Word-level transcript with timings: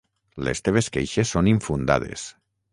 Les 0.47 0.63
teves 0.67 0.89
queixes 0.97 1.35
són 1.37 1.53
infundades. 1.53 2.27